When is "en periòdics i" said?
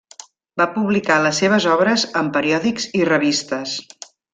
2.23-3.07